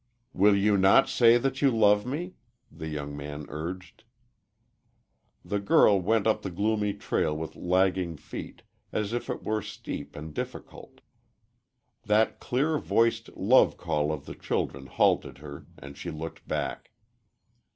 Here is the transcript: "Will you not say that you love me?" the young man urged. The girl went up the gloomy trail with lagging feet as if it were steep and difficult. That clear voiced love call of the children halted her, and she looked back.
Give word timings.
"Will 0.33 0.55
you 0.55 0.77
not 0.79 1.07
say 1.09 1.37
that 1.37 1.61
you 1.61 1.69
love 1.69 2.07
me?" 2.07 2.33
the 2.71 2.87
young 2.87 3.15
man 3.15 3.45
urged. 3.49 4.03
The 5.45 5.59
girl 5.59 6.01
went 6.01 6.25
up 6.25 6.41
the 6.41 6.49
gloomy 6.49 6.95
trail 6.95 7.37
with 7.37 7.55
lagging 7.55 8.17
feet 8.17 8.63
as 8.91 9.13
if 9.13 9.29
it 9.29 9.43
were 9.43 9.61
steep 9.61 10.15
and 10.15 10.33
difficult. 10.33 11.01
That 12.01 12.39
clear 12.39 12.79
voiced 12.79 13.37
love 13.37 13.77
call 13.77 14.11
of 14.11 14.25
the 14.25 14.33
children 14.33 14.87
halted 14.87 15.37
her, 15.37 15.67
and 15.77 15.95
she 15.95 16.09
looked 16.09 16.47
back. 16.47 16.89